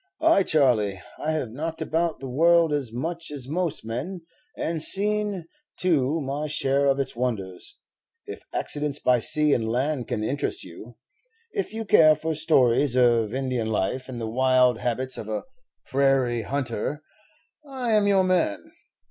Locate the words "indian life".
13.35-14.09